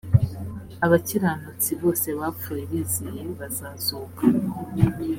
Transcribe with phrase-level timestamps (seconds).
[0.85, 4.23] abakiranutsi bose bapfuye bizeye bazazuka